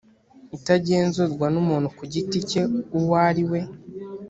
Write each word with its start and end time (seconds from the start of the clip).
itagenzurwa 0.57 1.45
n 1.53 1.55
umuntu 1.63 1.87
ku 1.97 2.03
giti 2.13 2.39
cye 2.49 2.63
uwo 2.97 3.13
ariwe 3.27 3.59